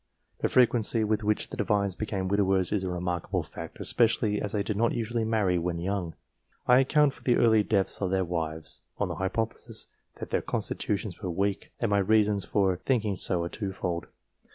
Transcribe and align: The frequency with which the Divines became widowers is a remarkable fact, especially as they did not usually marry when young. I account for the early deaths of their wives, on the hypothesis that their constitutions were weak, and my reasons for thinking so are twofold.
The 0.39 0.49
frequency 0.49 1.03
with 1.03 1.23
which 1.23 1.51
the 1.51 1.57
Divines 1.57 1.93
became 1.93 2.27
widowers 2.27 2.71
is 2.71 2.81
a 2.81 2.89
remarkable 2.89 3.43
fact, 3.43 3.79
especially 3.79 4.41
as 4.41 4.51
they 4.51 4.63
did 4.63 4.75
not 4.75 4.93
usually 4.93 5.23
marry 5.23 5.59
when 5.59 5.77
young. 5.77 6.15
I 6.67 6.79
account 6.79 7.13
for 7.13 7.21
the 7.21 7.37
early 7.37 7.61
deaths 7.61 8.01
of 8.01 8.09
their 8.09 8.25
wives, 8.25 8.81
on 8.97 9.09
the 9.09 9.17
hypothesis 9.21 9.89
that 10.15 10.31
their 10.31 10.41
constitutions 10.41 11.21
were 11.21 11.29
weak, 11.29 11.71
and 11.79 11.91
my 11.91 11.99
reasons 11.99 12.45
for 12.45 12.77
thinking 12.77 13.15
so 13.15 13.43
are 13.43 13.49
twofold. 13.49 14.07